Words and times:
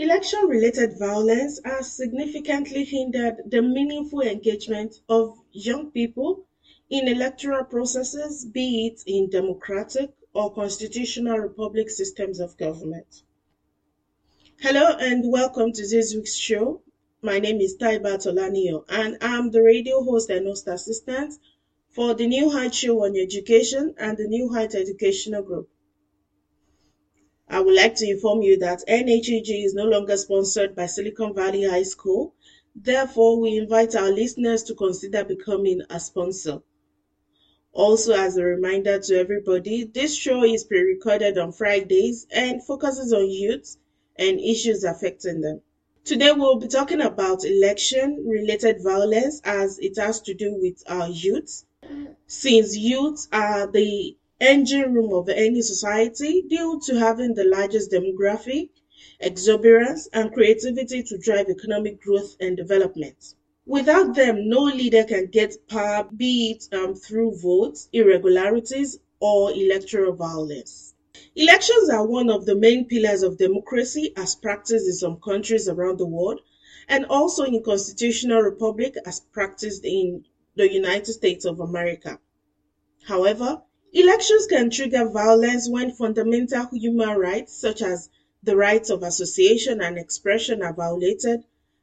Election-related 0.00 0.98
violence 0.98 1.60
has 1.62 1.92
significantly 1.92 2.84
hindered 2.84 3.36
the 3.44 3.60
meaningful 3.60 4.22
engagement 4.22 4.98
of 5.10 5.38
young 5.52 5.90
people 5.90 6.46
in 6.88 7.06
electoral 7.06 7.64
processes, 7.64 8.46
be 8.46 8.86
it 8.86 9.02
in 9.06 9.28
democratic 9.28 10.10
or 10.32 10.54
constitutional 10.54 11.36
republic 11.36 11.90
systems 11.90 12.40
of 12.40 12.56
government. 12.56 13.24
Hello 14.62 14.96
and 14.98 15.30
welcome 15.30 15.70
to 15.70 15.86
this 15.86 16.14
week's 16.14 16.34
show. 16.34 16.80
My 17.20 17.38
name 17.38 17.60
is 17.60 17.76
Taibat 17.76 18.24
Olaniyan 18.24 18.82
and 18.88 19.18
I'm 19.20 19.50
the 19.50 19.62
radio 19.62 20.02
host 20.02 20.30
and 20.30 20.46
host 20.46 20.66
assistant 20.66 21.34
for 21.90 22.14
the 22.14 22.26
New 22.26 22.48
Height 22.48 22.74
Show 22.74 23.04
on 23.04 23.18
Education 23.18 23.94
and 23.98 24.16
the 24.16 24.28
New 24.28 24.48
Height 24.48 24.74
Educational 24.74 25.42
Group. 25.42 25.68
I 27.50 27.58
would 27.58 27.74
like 27.74 27.96
to 27.96 28.08
inform 28.08 28.42
you 28.42 28.56
that 28.58 28.84
NHEG 28.86 29.64
is 29.64 29.74
no 29.74 29.82
longer 29.84 30.16
sponsored 30.16 30.76
by 30.76 30.86
Silicon 30.86 31.34
Valley 31.34 31.64
High 31.64 31.82
School. 31.82 32.32
Therefore, 32.76 33.40
we 33.40 33.56
invite 33.56 33.96
our 33.96 34.12
listeners 34.12 34.62
to 34.64 34.74
consider 34.74 35.24
becoming 35.24 35.82
a 35.90 35.98
sponsor. 35.98 36.62
Also, 37.72 38.12
as 38.14 38.36
a 38.36 38.44
reminder 38.44 39.00
to 39.00 39.18
everybody, 39.18 39.82
this 39.82 40.14
show 40.14 40.44
is 40.44 40.62
pre 40.62 40.80
recorded 40.80 41.38
on 41.38 41.50
Fridays 41.50 42.24
and 42.30 42.64
focuses 42.64 43.12
on 43.12 43.28
youth 43.28 43.76
and 44.14 44.38
issues 44.38 44.84
affecting 44.84 45.40
them. 45.40 45.60
Today, 46.04 46.30
we'll 46.30 46.60
be 46.60 46.68
talking 46.68 47.00
about 47.00 47.44
election 47.44 48.24
related 48.28 48.80
violence 48.80 49.40
as 49.42 49.76
it 49.80 49.98
has 49.98 50.20
to 50.20 50.34
do 50.34 50.54
with 50.54 50.84
our 50.86 51.08
youth. 51.08 51.64
Since 52.28 52.76
youth 52.76 53.26
are 53.32 53.66
the 53.66 54.16
engine 54.40 54.94
room 54.94 55.12
of 55.12 55.28
any 55.28 55.62
society 55.62 56.42
due 56.48 56.80
to 56.86 56.98
having 56.98 57.34
the 57.34 57.44
largest 57.44 57.92
demographic, 57.92 58.70
exuberance, 59.20 60.08
and 60.12 60.32
creativity 60.32 61.02
to 61.02 61.18
drive 61.18 61.48
economic 61.48 62.00
growth 62.00 62.36
and 62.40 62.56
development. 62.56 63.34
Without 63.66 64.14
them, 64.14 64.48
no 64.48 64.62
leader 64.62 65.04
can 65.04 65.26
get 65.26 65.68
power, 65.68 66.08
be 66.16 66.52
it 66.52 66.74
um, 66.74 66.94
through 66.94 67.36
votes, 67.36 67.88
irregularities, 67.92 68.98
or 69.20 69.52
electoral 69.52 70.14
violence. 70.14 70.94
Elections 71.36 71.90
are 71.90 72.06
one 72.06 72.30
of 72.30 72.46
the 72.46 72.56
main 72.56 72.86
pillars 72.86 73.22
of 73.22 73.36
democracy 73.36 74.12
as 74.16 74.34
practiced 74.34 74.86
in 74.86 74.94
some 74.94 75.20
countries 75.20 75.68
around 75.68 75.98
the 75.98 76.06
world 76.06 76.40
and 76.88 77.06
also 77.06 77.44
in 77.44 77.62
constitutional 77.62 78.40
republic 78.40 78.96
as 79.06 79.20
practiced 79.20 79.84
in 79.84 80.24
the 80.56 80.72
United 80.72 81.12
States 81.12 81.44
of 81.44 81.60
America. 81.60 82.18
However, 83.06 83.62
Elections 83.92 84.46
can 84.46 84.70
trigger 84.70 85.08
violence 85.08 85.68
when 85.68 85.90
fundamental 85.90 86.68
human 86.72 87.18
rights, 87.18 87.52
such 87.52 87.82
as 87.82 88.08
the 88.42 88.54
rights 88.56 88.88
of 88.88 89.02
association 89.02 89.80
and 89.80 89.98
expression, 89.98 90.62
are 90.62 90.72
violated, 90.72 91.42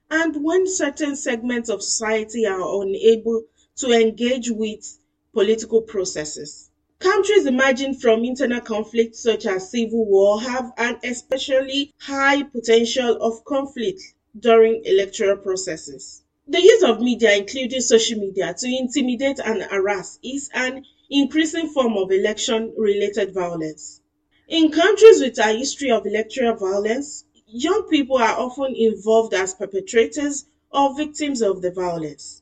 and 0.10 0.42
when 0.42 0.66
certain 0.66 1.18
segments 1.18 1.70
of 1.70 1.84
society 1.84 2.46
are 2.46 2.82
unable 2.82 3.44
to 3.76 3.92
engage 3.92 4.50
with 4.50 4.98
political 5.34 5.82
processes. 5.82 6.70
Countries 7.00 7.46
emerging 7.46 7.96
from 7.96 8.24
internal 8.24 8.62
conflict, 8.62 9.16
such 9.16 9.46
as 9.46 9.70
civil 9.70 10.06
war, 10.06 10.42
have 10.42 10.72
an 10.78 10.98
especially 11.04 11.94
high 12.00 12.42
potential 12.42 13.18
of 13.22 13.44
conflict 13.44 14.02
during 14.40 14.82
electoral 14.86 15.36
processes. 15.38 16.24
The 16.48 16.62
use 16.62 16.84
of 16.84 17.02
media, 17.02 17.36
including 17.36 17.82
social 17.82 18.20
media, 18.20 18.56
to 18.58 18.68
intimidate 18.68 19.40
and 19.40 19.62
harass 19.64 20.18
is 20.24 20.50
an 20.54 20.86
increasing 21.10 21.68
form 21.68 21.98
of 21.98 22.12
election-related 22.12 23.34
violence. 23.34 24.02
In 24.48 24.72
countries 24.72 25.22
with 25.22 25.38
a 25.38 25.54
history 25.54 25.92
of 25.92 26.06
electoral 26.06 26.56
violence, 26.56 27.26
young 27.46 27.84
people 27.90 28.18
are 28.18 28.40
often 28.40 28.74
involved 28.76 29.34
as 29.34 29.54
perpetrators 29.54 30.46
or 30.72 30.96
victims 30.96 31.42
of 31.42 31.62
the 31.62 31.72
violence. 31.72 32.42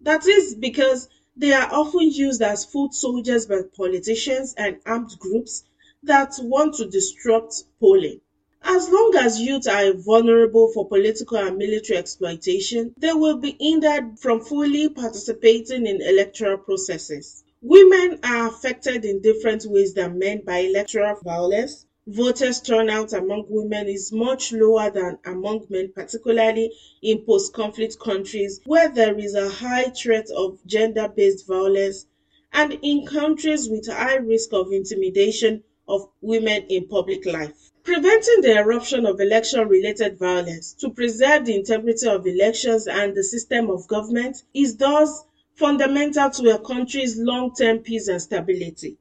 That 0.00 0.26
is 0.26 0.54
because 0.54 1.08
they 1.36 1.52
are 1.52 1.68
often 1.72 2.10
used 2.10 2.42
as 2.42 2.64
foot 2.64 2.94
soldiers 2.94 3.46
by 3.46 3.62
politicians 3.76 4.54
and 4.56 4.78
armed 4.86 5.18
groups 5.18 5.62
that 6.02 6.34
want 6.40 6.74
to 6.74 6.84
disrupt 6.84 7.64
polling. 7.80 8.20
As 8.66 8.88
long 8.88 9.14
as 9.16 9.40
youth 9.40 9.68
are 9.68 9.92
vulnerable 9.92 10.72
for 10.72 10.88
political 10.88 11.36
and 11.36 11.58
military 11.58 11.98
exploitation, 11.98 12.94
they 12.96 13.12
will 13.12 13.36
be 13.36 13.56
hindered 13.60 14.18
from 14.18 14.40
fully 14.40 14.88
participating 14.88 15.86
in 15.86 16.00
electoral 16.00 16.56
processes. 16.56 17.43
Women 17.66 18.18
are 18.22 18.48
affected 18.48 19.06
in 19.06 19.22
different 19.22 19.64
ways 19.64 19.94
than 19.94 20.18
men 20.18 20.42
by 20.44 20.58
electoral 20.58 21.16
violence. 21.24 21.86
Voters 22.06 22.60
turnout 22.60 23.14
among 23.14 23.46
women 23.48 23.88
is 23.88 24.12
much 24.12 24.52
lower 24.52 24.90
than 24.90 25.16
among 25.24 25.64
men, 25.70 25.90
particularly 25.94 26.70
in 27.00 27.22
post 27.24 27.54
conflict 27.54 27.98
countries 27.98 28.60
where 28.66 28.90
there 28.90 29.18
is 29.18 29.34
a 29.34 29.48
high 29.48 29.84
threat 29.84 30.28
of 30.36 30.58
gender 30.66 31.08
based 31.08 31.46
violence 31.46 32.04
and 32.52 32.78
in 32.82 33.06
countries 33.06 33.66
with 33.66 33.86
high 33.86 34.16
risk 34.16 34.52
of 34.52 34.70
intimidation 34.70 35.64
of 35.88 36.06
women 36.20 36.66
in 36.68 36.86
public 36.86 37.24
life. 37.24 37.70
Preventing 37.82 38.42
the 38.42 38.58
eruption 38.58 39.06
of 39.06 39.18
election 39.20 39.66
related 39.68 40.18
violence 40.18 40.74
to 40.80 40.90
preserve 40.90 41.46
the 41.46 41.56
integrity 41.56 42.06
of 42.08 42.26
elections 42.26 42.86
and 42.86 43.14
the 43.14 43.24
system 43.24 43.70
of 43.70 43.88
government 43.88 44.42
is 44.52 44.76
thus 44.76 45.24
fundamental 45.56 46.30
to 46.30 46.54
a 46.54 46.58
country's 46.58 47.18
long 47.18 47.54
term 47.54 47.78
peace 47.78 48.08
and 48.08 48.20
stability. 48.20 48.96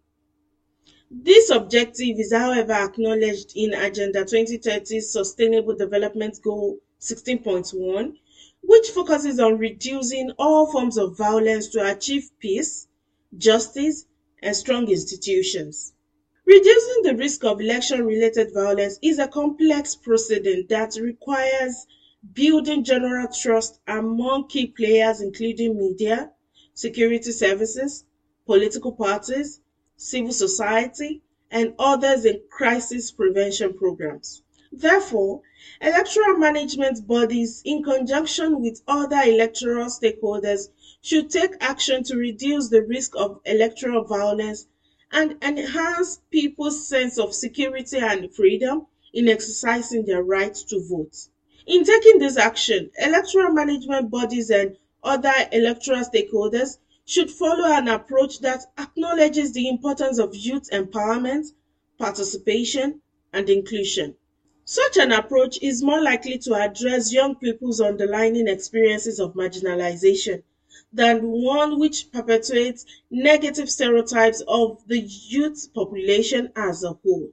This 1.09 1.49
objective 1.49 2.19
is, 2.19 2.33
however, 2.33 2.73
acknowledged 2.73 3.53
in 3.55 3.73
Agenda 3.73 4.23
2030's 4.23 5.11
Sustainable 5.11 5.75
Development 5.75 6.35
Goal 6.43 6.79
16.1, 6.99 8.15
which 8.61 8.89
focuses 8.89 9.39
on 9.39 9.57
reducing 9.57 10.31
all 10.37 10.71
forms 10.71 10.97
of 10.97 11.17
violence 11.17 11.67
to 11.69 11.91
achieve 11.91 12.29
peace, 12.39 12.87
justice, 13.37 14.05
and 14.41 14.55
strong 14.55 14.89
institutions. 14.89 15.93
Reducing 16.45 17.03
the 17.03 17.15
risk 17.15 17.45
of 17.45 17.61
election 17.61 18.05
related 18.05 18.53
violence 18.53 18.99
is 19.01 19.17
a 19.17 19.27
complex 19.27 19.95
procedure 19.95 20.63
that 20.69 20.97
requires 20.99 21.87
building 22.33 22.83
general 22.83 23.27
trust 23.27 23.79
among 23.87 24.47
key 24.49 24.67
players, 24.67 25.21
including 25.21 25.77
media, 25.77 26.31
security 26.73 27.31
services, 27.31 28.03
political 28.45 28.91
parties, 28.91 29.59
civil 29.95 30.31
society, 30.31 31.21
and 31.51 31.73
others 31.77 32.25
in 32.25 32.41
crisis 32.49 33.11
prevention 33.11 33.73
programs. 33.73 34.41
Therefore, 34.71 35.41
electoral 35.79 36.37
management 36.37 37.05
bodies, 37.05 37.61
in 37.63 37.83
conjunction 37.83 38.59
with 38.59 38.81
other 38.87 39.21
electoral 39.21 39.85
stakeholders, 39.85 40.69
should 41.01 41.29
take 41.29 41.51
action 41.59 42.03
to 42.05 42.17
reduce 42.17 42.69
the 42.69 42.81
risk 42.81 43.15
of 43.15 43.39
electoral 43.45 44.03
violence 44.03 44.65
and 45.11 45.37
enhance 45.43 46.21
people's 46.31 46.87
sense 46.87 47.19
of 47.19 47.35
security 47.35 47.99
and 47.99 48.33
freedom 48.33 48.87
in 49.13 49.29
exercising 49.29 50.05
their 50.05 50.23
right 50.23 50.55
to 50.55 50.79
vote. 50.89 51.27
In 51.67 51.83
taking 51.83 52.17
this 52.17 52.35
action, 52.35 52.89
electoral 52.97 53.53
management 53.53 54.09
bodies 54.09 54.49
and 54.49 54.75
other 55.03 55.33
electoral 55.51 56.03
stakeholders 56.03 56.77
should 57.05 57.29
follow 57.29 57.65
an 57.71 57.87
approach 57.87 58.39
that 58.39 58.65
acknowledges 58.77 59.51
the 59.51 59.67
importance 59.67 60.17
of 60.19 60.35
youth 60.35 60.69
empowerment, 60.71 61.53
participation, 61.97 63.01
and 63.33 63.49
inclusion. 63.49 64.15
Such 64.65 64.97
an 64.97 65.11
approach 65.11 65.59
is 65.61 65.83
more 65.83 66.01
likely 66.01 66.37
to 66.39 66.53
address 66.55 67.11
young 67.11 67.35
people's 67.35 67.81
underlying 67.81 68.47
experiences 68.47 69.19
of 69.19 69.33
marginalization 69.33 70.43
than 70.93 71.19
one 71.29 71.79
which 71.79 72.11
perpetuates 72.11 72.85
negative 73.11 73.69
stereotypes 73.69 74.41
of 74.47 74.81
the 74.87 74.99
youth 74.99 75.67
population 75.73 76.49
as 76.55 76.83
a 76.83 76.93
whole. 76.93 77.29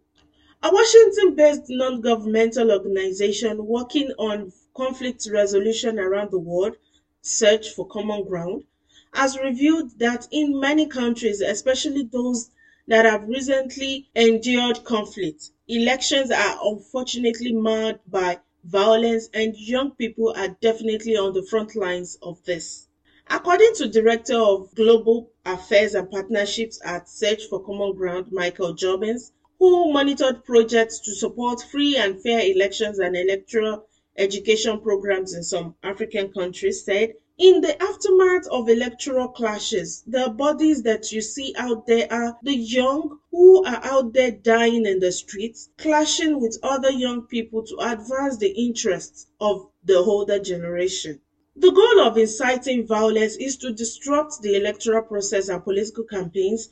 A 0.62 0.70
Washington 0.72 1.34
based 1.34 1.62
non 1.68 2.00
governmental 2.00 2.72
organization 2.72 3.64
working 3.64 4.10
on 4.18 4.52
conflict 4.74 5.28
resolution 5.30 5.98
around 5.98 6.30
the 6.32 6.38
world, 6.38 6.76
Search 7.22 7.68
for 7.70 7.86
Common 7.86 8.24
Ground, 8.24 8.64
has 9.12 9.36
revealed 9.38 9.98
that 9.98 10.26
in 10.30 10.58
many 10.58 10.86
countries, 10.86 11.40
especially 11.40 12.02
those 12.02 12.48
that 12.86 13.04
have 13.04 13.28
recently 13.28 14.08
endured 14.14 14.84
conflict, 14.84 15.50
elections 15.68 16.30
are 16.30 16.58
unfortunately 16.64 17.52
marred 17.52 17.98
by 18.06 18.38
violence, 18.64 19.28
and 19.34 19.56
young 19.56 19.90
people 19.92 20.32
are 20.36 20.56
definitely 20.60 21.16
on 21.16 21.32
the 21.32 21.42
front 21.42 21.74
lines 21.76 22.16
of 22.22 22.42
this. 22.44 22.86
According 23.28 23.74
to 23.74 23.86
Director 23.86 24.36
of 24.38 24.74
Global 24.74 25.30
Affairs 25.44 25.94
and 25.94 26.10
Partnerships 26.10 26.80
at 26.84 27.08
Search 27.08 27.44
for 27.44 27.62
Common 27.62 27.92
Ground, 27.94 28.26
Michael 28.32 28.72
Jobbins, 28.72 29.32
who 29.58 29.92
monitored 29.92 30.42
projects 30.44 30.98
to 31.00 31.14
support 31.14 31.60
free 31.70 31.96
and 31.96 32.20
fair 32.22 32.40
elections 32.40 32.98
and 32.98 33.14
electoral 33.16 33.86
education 34.16 34.80
programs 34.80 35.32
in 35.34 35.42
some 35.42 35.74
African 35.82 36.28
countries, 36.32 36.84
said 36.84 37.14
in 37.38 37.60
the 37.62 37.82
aftermath 37.82 38.46
of 38.50 38.68
electoral 38.68 39.28
clashes, 39.28 40.02
the 40.06 40.28
bodies 40.28 40.82
that 40.82 41.10
you 41.10 41.20
see 41.22 41.54
out 41.56 41.86
there 41.86 42.06
are 42.12 42.36
the 42.42 42.54
young 42.54 43.18
who 43.30 43.62
are 43.64 43.80
out 43.82 44.12
there 44.12 44.30
dying 44.30 44.84
in 44.84 44.98
the 44.98 45.10
streets, 45.10 45.68
clashing 45.78 46.38
with 46.38 46.58
other 46.62 46.90
young 46.90 47.22
people 47.22 47.62
to 47.62 47.76
advance 47.78 48.36
the 48.36 48.50
interests 48.50 49.26
of 49.40 49.66
the 49.84 49.96
older 49.96 50.38
generation. 50.38 51.18
The 51.56 51.70
goal 51.70 52.00
of 52.00 52.16
inciting 52.18 52.86
violence 52.86 53.36
is 53.36 53.56
to 53.56 53.70
disrupt 53.70 54.42
the 54.42 54.54
electoral 54.56 55.02
process 55.02 55.48
and 55.48 55.62
political 55.64 56.04
campaigns 56.04 56.68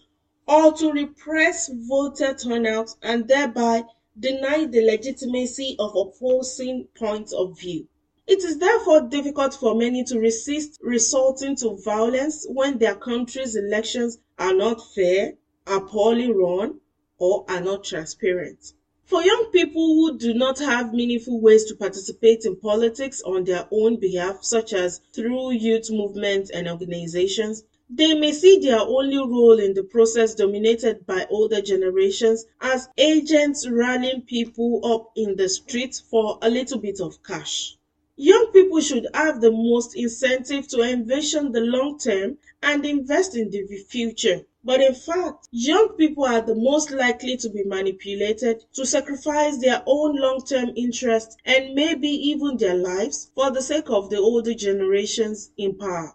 or 0.47 0.73
to 0.73 0.91
repress 0.93 1.71
voter 1.73 2.33
turnout 2.33 2.91
and 3.03 3.27
thereby 3.29 3.83
deny 4.19 4.65
the 4.67 4.81
legitimacy 4.81 5.77
of 5.79 5.95
opposing 5.95 6.89
points 6.95 7.33
of 7.33 7.59
view. 7.59 7.87
It 8.27 8.45
is 8.45 8.59
therefore 8.59 9.03
difficult 9.03 9.55
for 9.55 9.75
many 9.75 10.05
to 10.05 10.19
resist 10.19 10.79
resorting 10.83 11.57
to 11.57 11.77
violence 11.77 12.45
when 12.49 12.79
their 12.79 12.95
country's 12.95 13.57
elections 13.57 14.19
are 14.39 14.53
not 14.53 14.87
fair, 14.95 15.35
are 15.67 15.81
poorly 15.81 16.31
run, 16.31 16.81
or 17.19 17.45
are 17.49 17.61
not 17.61 17.85
transparent. 17.85 18.73
For 19.05 19.23
young 19.23 19.47
people 19.53 19.95
who 19.95 20.19
do 20.19 20.35
not 20.35 20.59
have 20.59 20.93
meaningful 20.93 21.41
ways 21.41 21.65
to 21.65 21.75
participate 21.75 22.45
in 22.45 22.57
politics 22.57 23.23
on 23.23 23.45
their 23.45 23.67
own 23.71 23.97
behalf, 23.97 24.45
such 24.45 24.75
as 24.75 25.01
through 25.15 25.53
youth 25.53 25.91
movements 25.91 26.51
and 26.51 26.69
organizations, 26.69 27.63
they 27.91 28.13
may 28.13 28.33
see 28.33 28.59
their 28.59 28.81
only 28.81 29.17
role 29.17 29.59
in 29.59 29.73
the 29.73 29.83
process 29.83 30.35
dominated 30.35 31.07
by 31.07 31.27
older 31.31 31.61
generations 31.61 32.45
as 32.61 32.89
agents 32.99 33.67
rallying 33.67 34.21
people 34.23 34.81
up 34.85 35.11
in 35.17 35.37
the 35.37 35.49
streets 35.49 35.99
for 35.99 36.39
a 36.43 36.51
little 36.51 36.79
bit 36.79 37.01
of 37.01 37.23
cash. 37.23 37.77
Young 38.17 38.51
people 38.53 38.81
should 38.81 39.07
have 39.15 39.41
the 39.41 39.51
most 39.51 39.97
incentive 39.97 40.69
to 40.69 40.83
envision 40.83 41.53
the 41.53 41.61
long 41.61 41.99
term 41.99 42.37
and 42.63 42.85
invest 42.85 43.35
in 43.35 43.49
the 43.49 43.65
future. 43.89 44.45
But 44.63 44.81
in 44.83 44.93
fact, 44.93 45.49
young 45.51 45.91
people 45.97 46.25
are 46.25 46.43
the 46.43 46.55
most 46.55 46.91
likely 46.91 47.37
to 47.39 47.49
be 47.49 47.63
manipulated 47.63 48.65
to 48.75 48.85
sacrifice 48.85 49.57
their 49.59 49.83
own 49.87 50.17
long 50.17 50.45
term 50.45 50.73
interests 50.77 51.37
and 51.45 51.75
maybe 51.75 52.09
even 52.09 52.59
their 52.59 52.75
lives 52.75 53.31
for 53.35 53.51
the 53.51 53.63
sake 53.63 53.89
of 53.89 54.11
the 54.11 54.19
older 54.19 54.53
generations 54.53 55.51
in 55.57 55.79
power. 55.79 56.15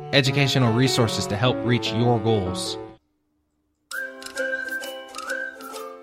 educational 0.13 0.71
resources 0.73 1.27
to 1.27 1.35
help 1.35 1.57
reach 1.65 1.91
your 1.93 2.19
goals. 2.19 2.77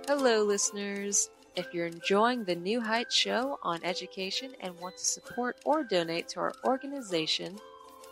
Hello, 0.06 0.42
listeners. 0.42 1.30
If 1.56 1.72
you're 1.74 1.86
enjoying 1.86 2.44
the 2.44 2.54
New 2.54 2.80
Heights 2.80 3.14
show 3.14 3.58
on 3.62 3.82
education 3.82 4.52
and 4.60 4.78
want 4.80 4.96
to 4.96 5.04
support 5.04 5.60
or 5.64 5.84
donate 5.84 6.28
to 6.28 6.40
our 6.40 6.54
organization, 6.64 7.58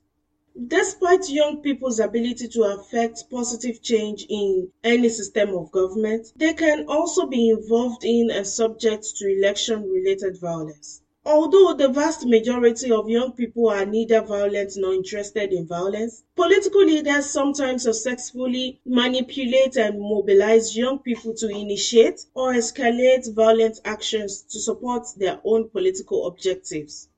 Despite 0.66 1.28
young 1.28 1.60
people's 1.60 2.00
ability 2.00 2.48
to 2.48 2.62
affect 2.62 3.28
positive 3.30 3.82
change 3.82 4.24
in 4.30 4.72
any 4.82 5.10
system 5.10 5.50
of 5.50 5.70
government, 5.70 6.32
they 6.36 6.54
can 6.54 6.86
also 6.88 7.26
be 7.26 7.50
involved 7.50 8.02
in 8.02 8.30
and 8.30 8.46
subject 8.46 9.14
to 9.16 9.28
election 9.30 9.90
related 9.90 10.40
violence. 10.40 11.02
Although 11.26 11.72
the 11.72 11.88
vast 11.88 12.26
majority 12.26 12.90
of 12.90 13.08
young 13.08 13.32
people 13.32 13.68
are 13.68 13.84
neither 13.84 14.20
violent 14.20 14.72
nor 14.76 14.92
interested 14.92 15.52
in 15.52 15.66
violence, 15.66 16.22
political 16.36 16.84
leaders 16.84 17.26
sometimes 17.26 17.82
successfully 17.82 18.78
manipulate 18.84 19.76
and 19.76 19.98
mobilize 19.98 20.76
young 20.76 20.98
people 20.98 21.32
to 21.34 21.48
initiate 21.48 22.26
or 22.34 22.52
escalate 22.52 23.32
violent 23.34 23.80
actions 23.84 24.42
to 24.50 24.60
support 24.60 25.06
their 25.16 25.40
own 25.44 25.68
political 25.70 26.26
objectives. 26.26 27.08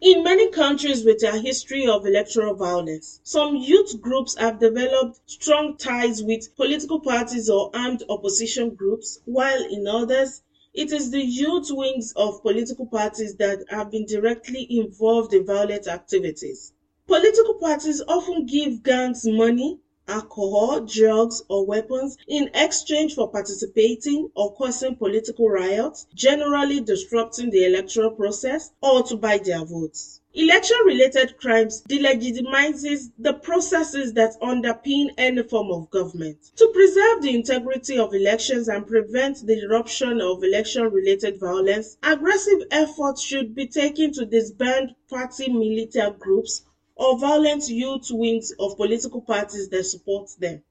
In 0.00 0.22
many 0.24 0.48
countries 0.50 1.04
with 1.04 1.22
a 1.22 1.38
history 1.38 1.86
of 1.86 2.06
electoral 2.06 2.54
violence, 2.54 3.20
some 3.22 3.54
youth 3.54 4.00
groups 4.00 4.34
have 4.36 4.58
developed 4.58 5.20
strong 5.26 5.76
ties 5.76 6.22
with 6.22 6.56
political 6.56 6.98
parties 6.98 7.48
or 7.48 7.70
armed 7.72 8.02
opposition 8.08 8.74
groups, 8.74 9.18
while 9.26 9.62
in 9.62 9.86
others, 9.86 10.42
it 10.72 10.92
is 10.92 11.10
the 11.10 11.24
youth 11.24 11.68
wings 11.70 12.12
of 12.16 12.42
political 12.42 12.86
parties 12.86 13.34
that 13.36 13.64
have 13.68 13.90
been 13.90 14.06
directly 14.06 14.66
involved 14.70 15.32
in 15.34 15.44
violent 15.44 15.86
activities. 15.86 16.72
Political 17.06 17.54
parties 17.54 18.02
often 18.06 18.46
give 18.46 18.82
gangs 18.82 19.26
money, 19.26 19.80
alcohol, 20.06 20.80
drugs, 20.80 21.42
or 21.48 21.66
weapons 21.66 22.16
in 22.28 22.50
exchange 22.54 23.14
for 23.14 23.28
participating 23.30 24.30
or 24.34 24.54
causing 24.54 24.94
political 24.94 25.48
riots, 25.48 26.06
generally 26.14 26.80
disrupting 26.80 27.50
the 27.50 27.64
electoral 27.64 28.10
process, 28.10 28.70
or 28.80 29.02
to 29.02 29.16
buy 29.16 29.38
their 29.38 29.64
votes. 29.64 30.19
Election-related 30.32 31.36
crimes 31.38 31.82
delegitimizes 31.88 33.10
the 33.18 33.32
processes 33.32 34.12
that 34.12 34.38
underpin 34.40 35.08
any 35.18 35.42
form 35.42 35.72
of 35.72 35.90
government. 35.90 36.38
To 36.56 36.68
preserve 36.68 37.22
the 37.22 37.34
integrity 37.34 37.98
of 37.98 38.14
elections 38.14 38.68
and 38.68 38.86
prevent 38.86 39.44
the 39.44 39.60
eruption 39.62 40.20
of 40.20 40.44
election-related 40.44 41.40
violence, 41.40 41.96
aggressive 42.04 42.62
efforts 42.70 43.22
should 43.22 43.56
be 43.56 43.66
taken 43.66 44.12
to 44.12 44.24
disband 44.24 44.94
party 45.08 45.48
militant 45.48 46.20
groups 46.20 46.62
or 46.94 47.18
violent 47.18 47.68
youth 47.68 48.06
wings 48.10 48.52
of 48.60 48.76
political 48.76 49.20
parties 49.22 49.68
that 49.70 49.84
support 49.84 50.30
them. 50.38 50.62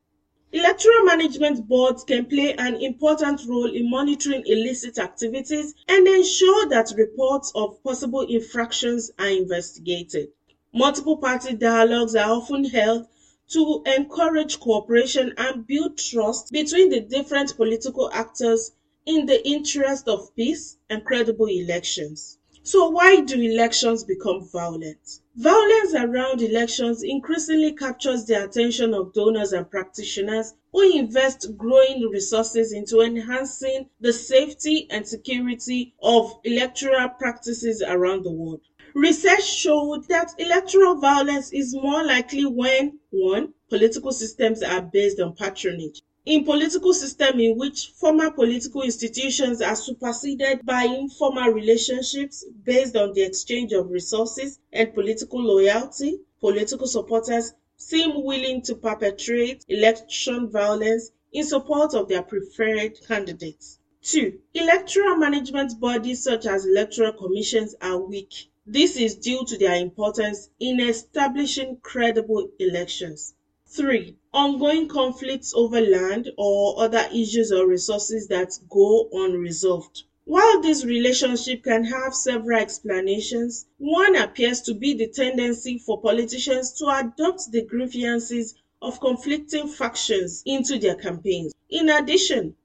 Electoral 0.52 1.04
management 1.04 1.68
boards 1.68 2.04
can 2.04 2.26
play 2.26 2.56
an 2.56 2.76
important 2.78 3.40
role 3.48 3.72
in 3.72 3.88
monitoring 3.88 4.42
illicit 4.48 4.98
activities 4.98 5.76
and 5.88 6.08
ensure 6.08 6.68
that 6.68 6.92
reports 6.98 7.52
of 7.54 7.84
possible 7.84 8.22
infractions 8.22 9.12
are 9.20 9.30
investigated. 9.30 10.30
Multiple 10.74 11.18
party 11.18 11.54
dialogues 11.54 12.16
are 12.16 12.32
often 12.32 12.66
held 12.66 13.08
to 13.50 13.84
encourage 13.86 14.60
cooperation 14.60 15.36
and 15.38 15.68
build 15.68 16.00
trust 16.00 16.52
between 16.52 16.90
the 16.90 17.02
different 17.02 17.56
political 17.56 18.10
actors 18.12 18.72
in 19.06 19.28
the 19.28 19.48
interest 19.48 20.08
of 20.08 20.36
peace 20.36 20.78
and 20.90 21.06
credible 21.06 21.46
elections. 21.46 22.39
So, 22.72 22.88
why 22.88 23.22
do 23.22 23.42
elections 23.42 24.04
become 24.04 24.48
violent? 24.48 25.22
Violence 25.36 25.96
around 25.96 26.44
elections 26.44 27.02
increasingly 27.02 27.72
captures 27.72 28.26
the 28.26 28.44
attention 28.44 28.94
of 28.94 29.12
donors 29.12 29.54
and 29.54 29.68
practitioners 29.72 30.54
who 30.72 30.96
invest 30.96 31.58
growing 31.58 32.08
resources 32.12 32.72
into 32.72 33.02
enhancing 33.02 33.90
the 34.00 34.14
safety 34.14 34.86
and 34.92 35.08
security 35.08 35.96
of 36.04 36.32
electoral 36.44 37.10
practices 37.10 37.82
around 37.82 38.24
the 38.24 38.32
world. 38.32 38.62
Research 38.94 39.46
showed 39.46 40.08
that 40.08 40.36
electoral 40.38 40.94
violence 40.94 41.52
is 41.52 41.74
more 41.74 42.04
likely 42.04 42.46
when 42.46 43.00
1. 43.10 43.52
Political 43.72 44.12
systems 44.12 44.62
are 44.62 44.84
based 44.84 45.20
on 45.20 45.34
patronage. 45.34 46.04
In 46.26 46.44
political 46.44 46.94
system 46.94 47.40
in 47.40 47.58
which 47.58 47.94
formal 47.96 48.32
political 48.32 48.82
institutions 48.82 49.62
are 49.62 49.76
superseded 49.76 50.66
by 50.66 50.84
informal 50.84 51.50
relationships 51.52 52.44
based 52.66 52.98
on 52.98 53.14
the 53.14 53.22
exchange 53.22 53.72
of 53.72 53.90
resources 53.90 54.60
and 54.74 54.94
political 54.94 55.42
loyalty, 55.42 56.20
political 56.42 56.88
supporters 56.88 57.54
seem 57.78 58.22
willing 58.22 58.62
to 58.64 58.76
perpetrate 58.76 59.64
election 59.70 60.50
violence 60.50 61.12
in 61.32 61.46
support 61.46 61.94
of 61.94 62.10
their 62.10 62.22
preferred 62.22 63.00
candidates. 63.08 63.80
2. 64.02 64.40
Electoral 64.56 65.16
management 65.16 65.80
bodies 65.80 66.22
such 66.22 66.46
as 66.46 66.66
electoral 66.66 67.14
commissions 67.14 67.76
are 67.82 67.98
weak. 67.98 68.50
This 68.68 68.98
is 68.98 69.16
due 69.16 69.46
to 69.46 69.58
their 69.58 69.76
importance 69.76 70.50
in 70.60 70.82
establishing 70.82 71.78
credible 71.78 72.50
elections. 72.60 73.34
3. 73.72 74.16
Ongoing 74.34 74.88
conflicts 74.88 75.54
over 75.54 75.80
land 75.80 76.32
or 76.38 76.82
other 76.82 77.08
issues 77.14 77.52
or 77.52 77.68
resources 77.68 78.28
that 78.28 78.58
go 78.68 79.08
unresolved. 79.14 80.04
While 80.26 80.62
this 80.62 80.84
relationship 80.84 81.64
can 81.64 81.84
have 81.84 82.16
several 82.16 82.60
explanations, 82.60 83.68
one 83.78 84.16
appears 84.16 84.62
to 84.62 84.74
be 84.74 84.96
the 84.96 85.08
tendency 85.08 85.78
for 85.78 86.02
politicians 86.02 86.72
to 86.80 86.88
adopt 86.88 87.52
the 87.52 87.64
grievances 87.64 88.56
of 88.82 89.00
conflicting 89.00 89.68
factions 89.68 90.42
into 90.48 90.80
their 90.80 90.96
campaigns. 90.96 91.54
In 91.70 91.90
addition, 91.90 92.56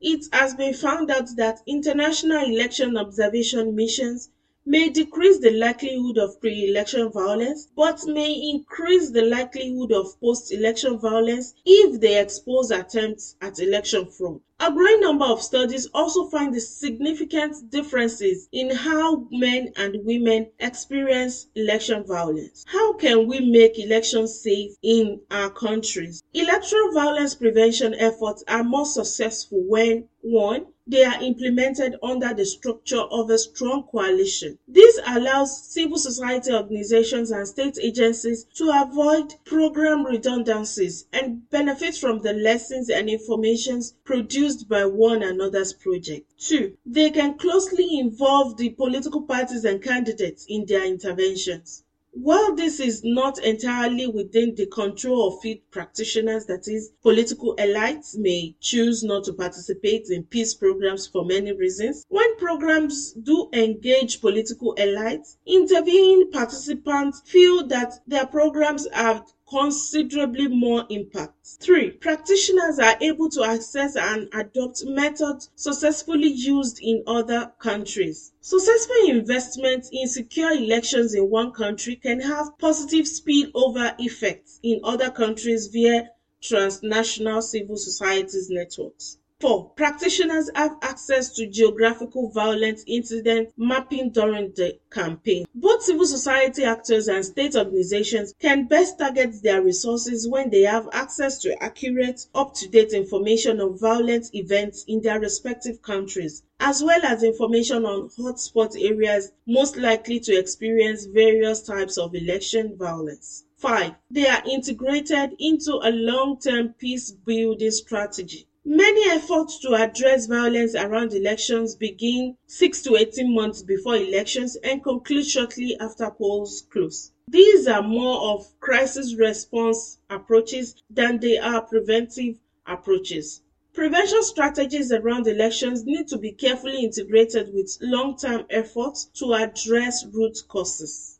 it 0.00 0.26
has 0.32 0.54
been 0.54 0.74
found 0.74 1.10
out 1.10 1.28
that 1.36 1.60
international 1.66 2.44
election 2.44 2.96
observation 2.96 3.76
missions 3.76 4.30
may 4.68 4.88
decrease 4.90 5.38
the 5.38 5.50
likelihood 5.50 6.18
of 6.18 6.38
pre-election 6.40 7.10
violence 7.10 7.66
but 7.74 7.98
may 8.06 8.32
increase 8.52 9.10
the 9.10 9.22
likelihood 9.22 9.90
of 9.92 10.20
post-election 10.20 10.98
violence 10.98 11.54
if 11.64 11.98
they 12.00 12.20
expose 12.20 12.70
attempts 12.70 13.34
at 13.40 13.58
election 13.58 14.04
fraud. 14.06 14.40
A 14.60 14.72
growing 14.72 15.00
number 15.00 15.24
of 15.24 15.40
studies 15.40 15.86
also 15.94 16.26
find 16.26 16.52
the 16.52 16.60
significant 16.60 17.70
differences 17.70 18.48
in 18.50 18.70
how 18.74 19.28
men 19.30 19.72
and 19.76 20.04
women 20.04 20.50
experience 20.58 21.46
election 21.54 22.02
violence. 22.02 22.64
How 22.66 22.94
can 22.94 23.28
we 23.28 23.38
make 23.38 23.78
elections 23.78 24.40
safe 24.40 24.72
in 24.82 25.20
our 25.30 25.50
countries? 25.50 26.24
Electoral 26.34 26.92
violence 26.92 27.36
prevention 27.36 27.94
efforts 27.94 28.42
are 28.48 28.64
more 28.64 28.86
successful 28.86 29.62
when 29.64 30.08
1 30.22 30.66
they 30.88 31.04
are 31.04 31.22
implemented 31.22 31.96
under 32.02 32.32
the 32.32 32.46
structure 32.46 33.02
of 33.02 33.28
a 33.28 33.36
strong 33.36 33.82
coalition. 33.82 34.58
This 34.66 34.98
allows 35.06 35.62
civil 35.70 35.98
society 35.98 36.50
organizations 36.50 37.30
and 37.30 37.46
state 37.46 37.78
agencies 37.80 38.44
to 38.54 38.70
avoid 38.70 39.34
program 39.44 40.06
redundancies 40.06 41.04
and 41.12 41.48
benefit 41.50 41.94
from 41.94 42.22
the 42.22 42.32
lessons 42.32 42.88
and 42.88 43.10
informations 43.10 43.94
produced 44.04 44.47
by 44.56 44.84
one 44.84 45.22
another's 45.22 45.72
project. 45.72 46.32
2. 46.38 46.76
They 46.86 47.10
can 47.10 47.36
closely 47.36 47.98
involve 47.98 48.56
the 48.56 48.70
political 48.70 49.22
parties 49.22 49.64
and 49.64 49.82
candidates 49.82 50.44
in 50.48 50.64
their 50.66 50.84
interventions. 50.84 51.82
While 52.12 52.54
this 52.54 52.80
is 52.80 53.04
not 53.04 53.38
entirely 53.44 54.06
within 54.06 54.54
the 54.54 54.66
control 54.66 55.28
of 55.28 55.40
field 55.40 55.58
practitioners, 55.70 56.46
that 56.46 56.66
is, 56.66 56.90
political 57.02 57.54
elites 57.56 58.16
may 58.16 58.56
choose 58.60 59.04
not 59.04 59.24
to 59.24 59.32
participate 59.32 60.08
in 60.10 60.24
peace 60.24 60.54
programs 60.54 61.06
for 61.06 61.24
many 61.24 61.52
reasons. 61.52 62.04
When 62.08 62.34
programs 62.36 63.12
do 63.12 63.48
engage 63.52 64.20
political 64.20 64.74
elites, 64.76 65.36
intervening 65.46 66.30
participants 66.32 67.20
feel 67.24 67.66
that 67.68 68.00
their 68.06 68.26
programs 68.26 68.88
have 68.92 69.32
considerably 69.50 70.46
more 70.48 70.84
impact. 70.90 71.34
3. 71.60 71.90
Practitioners 71.92 72.78
are 72.78 72.96
able 73.00 73.28
to 73.30 73.42
access 73.42 73.96
and 73.96 74.28
adopt 74.32 74.84
methods 74.84 75.50
successfully 75.54 76.28
used 76.28 76.78
in 76.82 77.02
other 77.06 77.52
countries. 77.58 78.32
Successful 78.40 79.08
investment 79.08 79.86
in 79.92 80.06
secure 80.06 80.52
elections 80.52 81.14
in 81.14 81.28
one 81.30 81.50
country 81.52 81.96
can 81.96 82.20
have 82.20 82.58
positive 82.58 83.06
spillover 83.06 83.94
effects 83.98 84.60
in 84.62 84.80
other 84.84 85.10
countries 85.10 85.68
via 85.68 86.10
transnational 86.40 87.42
civil 87.42 87.76
societies 87.76 88.48
networks. 88.50 89.18
4. 89.40 89.70
Practitioners 89.76 90.50
have 90.56 90.78
access 90.82 91.30
to 91.36 91.46
geographical 91.46 92.28
violence 92.28 92.82
incident 92.88 93.52
mapping 93.56 94.10
during 94.10 94.50
the 94.56 94.76
campaign. 94.90 95.46
Both 95.54 95.84
civil 95.84 96.06
society 96.06 96.64
actors 96.64 97.06
and 97.06 97.24
state 97.24 97.54
organizations 97.54 98.34
can 98.40 98.66
best 98.66 98.98
target 98.98 99.40
their 99.44 99.62
resources 99.62 100.26
when 100.26 100.50
they 100.50 100.62
have 100.62 100.88
access 100.92 101.38
to 101.42 101.62
accurate, 101.62 102.26
up 102.34 102.52
to 102.54 102.68
date 102.68 102.90
information 102.90 103.60
on 103.60 103.78
violent 103.78 104.34
events 104.34 104.84
in 104.88 105.02
their 105.02 105.20
respective 105.20 105.82
countries, 105.82 106.42
as 106.58 106.82
well 106.82 107.04
as 107.04 107.22
information 107.22 107.86
on 107.86 108.08
hotspot 108.08 108.74
areas 108.76 109.30
most 109.46 109.76
likely 109.76 110.18
to 110.18 110.36
experience 110.36 111.04
various 111.04 111.62
types 111.62 111.96
of 111.96 112.12
election 112.12 112.76
violence. 112.76 113.44
5. 113.58 113.92
They 114.10 114.26
are 114.26 114.42
integrated 114.50 115.36
into 115.38 115.78
a 115.80 115.92
long 115.92 116.40
term 116.40 116.74
peace 116.76 117.12
building 117.12 117.70
strategy. 117.70 118.47
Many 118.70 119.08
efforts 119.08 119.58
to 119.60 119.72
address 119.72 120.26
violence 120.26 120.74
around 120.74 121.14
elections 121.14 121.74
begin 121.74 122.36
6 122.48 122.82
to 122.82 122.96
18 122.96 123.34
months 123.34 123.62
before 123.62 123.96
elections 123.96 124.56
and 124.56 124.84
conclude 124.84 125.24
shortly 125.24 125.74
after 125.80 126.10
polls 126.10 126.66
close. 126.70 127.10
These 127.28 127.66
are 127.66 127.80
more 127.80 128.34
of 128.34 128.60
crisis 128.60 129.14
response 129.14 129.96
approaches 130.10 130.74
than 130.90 131.18
they 131.18 131.38
are 131.38 131.62
preventive 131.62 132.40
approaches. 132.66 133.40
Prevention 133.72 134.22
strategies 134.22 134.92
around 134.92 135.26
elections 135.26 135.86
need 135.86 136.06
to 136.08 136.18
be 136.18 136.32
carefully 136.32 136.84
integrated 136.84 137.54
with 137.54 137.78
long 137.80 138.18
term 138.18 138.44
efforts 138.50 139.06
to 139.14 139.32
address 139.32 140.04
root 140.12 140.42
causes. 140.46 141.18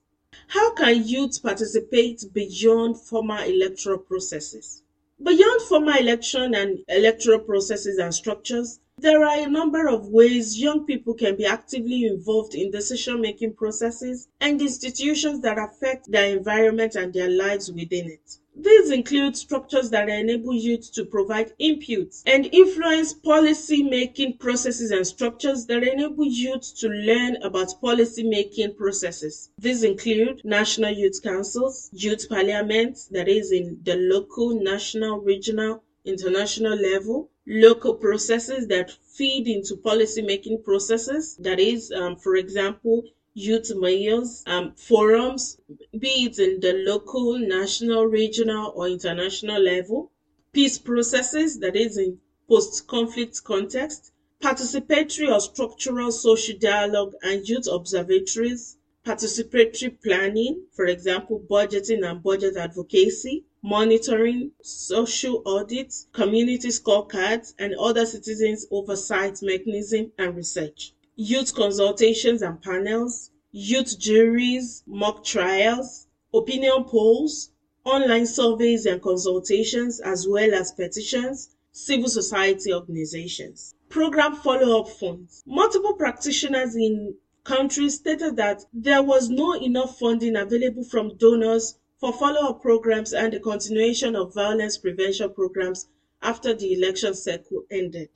How 0.48 0.74
can 0.74 1.02
youth 1.02 1.42
participate 1.42 2.26
beyond 2.30 3.00
formal 3.00 3.42
electoral 3.44 3.96
processes? 3.96 4.82
Beyond 5.22 5.62
formal 5.62 5.96
election 5.96 6.54
and 6.54 6.82
electoral 6.88 7.38
processes 7.38 7.98
and 7.98 8.12
structures, 8.12 8.80
there 8.98 9.22
are 9.25 9.38
a 9.38 9.46
number 9.46 9.87
of 9.87 10.08
ways 10.08 10.60
young 10.60 10.87
people 10.87 11.14
can 11.14 11.37
be 11.37 11.44
actively 11.44 12.04
involved 12.04 12.54
in 12.54 12.70
decision 12.70 13.20
making 13.20 13.52
processes 13.54 14.26
and 14.40 14.60
institutions 14.60 15.40
that 15.42 15.56
affect 15.56 16.10
their 16.10 16.37
environment 16.37 16.96
and 16.96 17.12
their 17.12 17.28
lives 17.28 17.70
within 17.70 18.06
it. 18.06 18.38
These 18.60 18.90
include 18.90 19.36
structures 19.36 19.90
that 19.90 20.08
enable 20.08 20.52
youth 20.52 20.90
to 20.94 21.04
provide 21.04 21.52
input 21.60 22.12
and 22.26 22.48
influence 22.52 23.12
policy 23.12 23.84
making 23.84 24.38
processes 24.38 24.90
and 24.90 25.06
structures 25.06 25.66
that 25.66 25.84
enable 25.84 26.26
youth 26.26 26.74
to 26.78 26.88
learn 26.88 27.36
about 27.42 27.80
policy 27.80 28.24
making 28.24 28.74
processes. 28.74 29.50
These 29.58 29.84
include 29.84 30.40
national 30.44 30.90
youth 30.90 31.22
councils, 31.22 31.88
youth 31.92 32.28
parliaments, 32.28 33.06
that 33.12 33.28
is 33.28 33.52
in 33.52 33.78
the 33.84 33.94
local, 33.94 34.60
national, 34.60 35.20
regional, 35.20 35.84
international 36.04 36.76
level, 36.76 37.30
local 37.46 37.94
processes 37.94 38.66
that 38.66 38.90
feed 38.90 39.46
into 39.46 39.76
policy 39.76 40.22
making 40.22 40.62
processes, 40.64 41.36
that 41.38 41.60
is, 41.60 41.92
um, 41.92 42.16
for 42.16 42.34
example, 42.34 43.04
youth 43.38 43.71
mayors, 43.76 44.42
um, 44.47 44.73
forums, 44.75 45.61
be 45.97 46.25
it 46.25 46.38
in 46.40 46.59
the 46.59 46.73
local, 46.85 47.38
national, 47.38 48.04
regional, 48.04 48.73
or 48.75 48.88
international 48.88 49.62
level, 49.62 50.11
peace 50.52 50.76
processes, 50.76 51.61
that 51.61 51.76
is 51.76 51.97
in 51.97 52.18
post-conflict 52.49 53.45
context, 53.45 54.12
participatory 54.42 55.33
or 55.33 55.38
structural 55.38 56.11
social 56.11 56.59
dialogue 56.59 57.12
and 57.23 57.49
youth 57.49 57.68
observatories, 57.71 58.76
participatory 59.07 60.02
planning, 60.02 60.64
for 60.73 60.87
example, 60.87 61.40
budgeting 61.49 62.04
and 62.04 62.21
budget 62.25 62.57
advocacy, 62.57 63.45
monitoring, 63.62 64.50
social 64.62 65.42
audits, 65.47 66.09
community 66.12 66.68
scorecards, 66.68 67.54
and 67.59 67.75
other 67.76 68.04
citizens 68.04 68.66
oversight 68.73 69.38
mechanism 69.42 70.11
and 70.18 70.35
research 70.35 70.92
youth 71.20 71.52
consultations 71.52 72.42
and 72.42 72.62
panels, 72.62 73.32
youth 73.50 73.98
juries, 73.98 74.84
mock 74.87 75.25
trials, 75.25 76.06
opinion 76.32 76.84
polls, 76.84 77.50
online 77.84 78.25
surveys 78.25 78.87
and 78.87 79.02
consultations, 79.02 79.98
as 79.98 80.28
well 80.28 80.54
as 80.54 80.70
petitions, 80.70 81.56
civil 81.72 82.08
society 82.08 82.72
organizations. 82.72 83.75
Program 83.88 84.37
follow 84.37 84.80
up 84.80 84.88
funds. 84.88 85.42
Multiple 85.44 85.94
practitioners 85.94 86.76
in 86.76 87.16
countries 87.42 87.96
stated 87.96 88.37
that 88.37 88.64
there 88.72 89.02
was 89.02 89.28
no 89.28 89.60
enough 89.60 89.98
funding 89.98 90.37
available 90.37 90.84
from 90.84 91.16
donors 91.16 91.75
for 91.98 92.12
follow 92.12 92.50
up 92.50 92.62
programs 92.62 93.12
and 93.12 93.32
the 93.32 93.40
continuation 93.40 94.14
of 94.14 94.32
violence 94.34 94.78
prevention 94.78 95.32
programs 95.34 95.88
after 96.22 96.54
the 96.54 96.72
election 96.75 97.12
cycle 97.12 97.64
ended. 97.72 98.10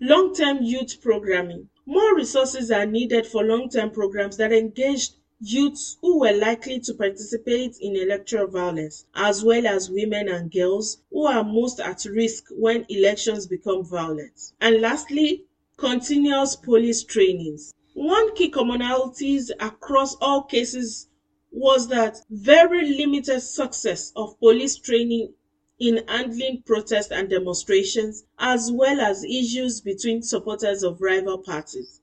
Long 0.00 0.34
term 0.34 0.62
youth 0.62 1.02
programming. 1.02 1.68
More 1.88 2.16
resources 2.16 2.72
are 2.72 2.84
needed 2.84 3.26
for 3.26 3.44
long 3.44 3.68
term 3.68 3.90
programs 3.90 4.36
that 4.38 4.52
engage 4.52 5.10
youths 5.40 5.96
who 6.00 6.18
were 6.18 6.32
likely 6.32 6.80
to 6.80 6.94
participate 6.94 7.76
in 7.80 7.94
electoral 7.94 8.48
violence, 8.48 9.04
as 9.14 9.44
well 9.44 9.66
as 9.68 9.88
women 9.88 10.28
and 10.28 10.50
girls 10.50 10.98
who 11.10 11.26
are 11.26 11.44
most 11.44 11.78
at 11.78 12.04
risk 12.06 12.46
when 12.50 12.86
elections 12.88 13.46
become 13.46 13.84
violent. 13.84 14.52
And 14.60 14.80
lastly, 14.80 15.44
continuous 15.76 16.56
police 16.56 17.04
trainings. 17.04 17.72
One 17.94 18.34
key 18.34 18.50
commonalities 18.50 19.50
across 19.60 20.16
all 20.16 20.42
cases 20.42 21.06
was 21.52 21.86
that 21.88 22.18
very 22.28 22.96
limited 22.96 23.40
success 23.40 24.12
of 24.16 24.38
police 24.40 24.76
training 24.76 25.34
in 25.78 26.02
handling 26.08 26.62
protests 26.64 27.10
and 27.10 27.28
demonstrations, 27.28 28.24
as 28.38 28.70
well 28.72 29.00
as 29.00 29.24
issues 29.24 29.80
between 29.80 30.22
supporters 30.22 30.82
of 30.82 31.00
rival 31.00 31.38
parties. 31.38 32.00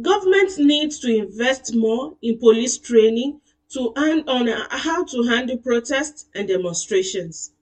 Governments 0.00 0.58
need 0.58 0.90
to 0.90 1.14
invest 1.14 1.74
more 1.74 2.16
in 2.20 2.38
police 2.38 2.76
training 2.76 3.40
to 3.70 3.92
hand 3.96 4.28
on 4.28 4.46
how 4.70 5.04
to 5.04 5.22
handle 5.22 5.56
protests 5.56 6.26
and 6.34 6.46
demonstrations. 6.48 7.52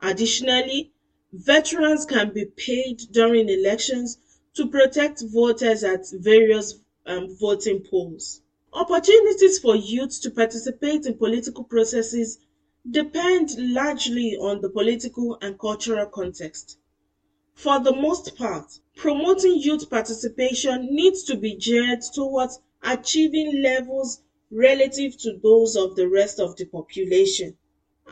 Additionally, 0.00 0.92
veterans 1.32 2.06
can 2.06 2.32
be 2.32 2.44
paid 2.44 2.98
during 3.10 3.48
elections 3.48 4.18
to 4.54 4.68
protect 4.68 5.22
voters 5.22 5.82
at 5.82 6.08
various 6.12 6.78
um, 7.06 7.36
voting 7.36 7.80
polls. 7.80 8.42
Opportunities 8.72 9.58
for 9.58 9.74
youth 9.74 10.20
to 10.22 10.30
participate 10.30 11.06
in 11.06 11.14
political 11.14 11.64
processes 11.64 12.38
depend 12.90 13.50
largely 13.58 14.36
on 14.36 14.60
the 14.60 14.68
political 14.68 15.38
and 15.40 15.58
cultural 15.58 16.06
context. 16.06 16.76
For 17.54 17.78
the 17.78 17.92
most 17.94 18.36
part, 18.36 18.80
promoting 18.96 19.56
youth 19.60 19.90
participation 19.90 20.88
needs 20.94 21.22
to 21.24 21.36
be 21.36 21.54
geared 21.54 22.00
towards 22.14 22.60
achieving 22.82 23.62
levels 23.62 24.22
relative 24.50 25.18
to 25.18 25.38
those 25.42 25.76
of 25.76 25.96
the 25.96 26.08
rest 26.08 26.40
of 26.40 26.56
the 26.56 26.64
population. 26.64 27.56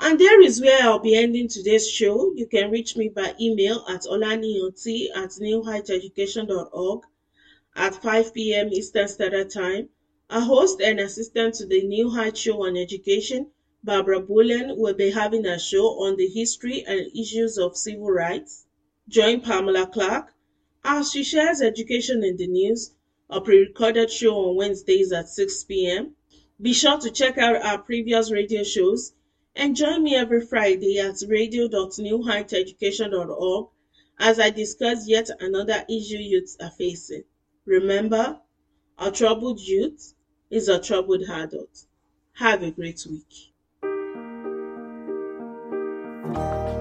And 0.00 0.20
there 0.20 0.40
is 0.40 0.60
where 0.60 0.82
I'll 0.82 0.98
be 0.98 1.14
ending 1.16 1.48
today's 1.48 1.90
show. 1.90 2.32
You 2.34 2.46
can 2.46 2.70
reach 2.70 2.96
me 2.96 3.08
by 3.08 3.34
email 3.40 3.84
at 3.88 4.02
olanioti 4.02 5.08
at 5.14 5.30
newheighteducation.org 5.30 7.02
at 7.76 8.02
5 8.02 8.34
p.m. 8.34 8.68
Eastern 8.72 9.08
Standard 9.08 9.50
Time. 9.50 9.88
A 10.30 10.40
host 10.40 10.80
and 10.80 10.98
assistant 11.00 11.54
to 11.54 11.66
the 11.66 11.82
New 11.82 12.10
Heights 12.10 12.40
Show 12.40 12.64
on 12.64 12.76
Education, 12.76 13.52
Barbara 13.86 14.20
Bullen, 14.20 14.76
will 14.76 14.94
be 14.94 15.10
having 15.10 15.46
a 15.46 15.60
show 15.60 16.00
on 16.00 16.16
the 16.16 16.26
history 16.26 16.84
and 16.84 17.06
issues 17.16 17.56
of 17.56 17.76
civil 17.76 18.10
rights. 18.10 18.66
Join 19.08 19.40
Pamela 19.40 19.86
Clark 19.86 20.34
as 20.82 21.12
she 21.12 21.22
shares 21.22 21.62
education 21.62 22.24
in 22.24 22.36
the 22.36 22.48
news, 22.48 22.96
a 23.30 23.40
pre-recorded 23.40 24.10
show 24.10 24.48
on 24.48 24.56
Wednesdays 24.56 25.12
at 25.12 25.28
6 25.28 25.62
p.m. 25.64 26.16
Be 26.60 26.72
sure 26.72 26.98
to 26.98 27.12
check 27.12 27.38
out 27.38 27.64
our 27.64 27.78
previous 27.78 28.32
radio 28.32 28.64
shows 28.64 29.12
and 29.54 29.76
join 29.76 30.02
me 30.02 30.16
every 30.16 30.40
Friday 30.40 30.98
at 30.98 31.22
radio.newheighteducation.org 31.24 33.68
as 34.18 34.40
I 34.40 34.50
discuss 34.50 35.06
yet 35.06 35.30
another 35.38 35.84
issue 35.88 36.18
youths 36.18 36.56
are 36.60 36.72
facing. 36.72 37.22
Remember, 37.64 38.40
a 38.98 39.12
troubled 39.12 39.60
youth 39.60 40.12
is 40.50 40.66
a 40.66 40.80
troubled 40.80 41.22
adult. 41.30 41.86
Have 42.32 42.64
a 42.64 42.72
great 42.72 43.06
week. 43.08 43.52